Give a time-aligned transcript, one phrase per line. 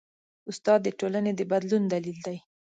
[0.49, 2.37] استاد د ټولنې د بدلون دلیل دی.